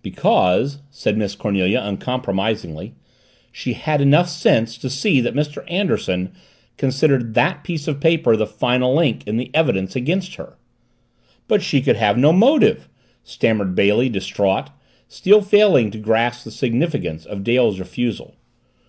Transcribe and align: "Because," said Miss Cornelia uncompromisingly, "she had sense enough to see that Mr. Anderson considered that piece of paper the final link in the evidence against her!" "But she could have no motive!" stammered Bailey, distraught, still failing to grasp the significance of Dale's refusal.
"Because," 0.00 0.78
said 0.90 1.18
Miss 1.18 1.34
Cornelia 1.34 1.80
uncompromisingly, 1.82 2.94
"she 3.50 3.72
had 3.72 3.98
sense 4.28 4.46
enough 4.76 4.80
to 4.80 4.88
see 4.88 5.20
that 5.20 5.34
Mr. 5.34 5.64
Anderson 5.66 6.30
considered 6.76 7.34
that 7.34 7.64
piece 7.64 7.88
of 7.88 7.98
paper 7.98 8.36
the 8.36 8.46
final 8.46 8.94
link 8.94 9.26
in 9.26 9.38
the 9.38 9.50
evidence 9.52 9.96
against 9.96 10.36
her!" 10.36 10.56
"But 11.48 11.62
she 11.62 11.80
could 11.80 11.96
have 11.96 12.16
no 12.16 12.32
motive!" 12.32 12.88
stammered 13.24 13.74
Bailey, 13.74 14.08
distraught, 14.08 14.68
still 15.08 15.42
failing 15.42 15.90
to 15.90 15.98
grasp 15.98 16.44
the 16.44 16.52
significance 16.52 17.26
of 17.26 17.42
Dale's 17.42 17.80
refusal. 17.80 18.36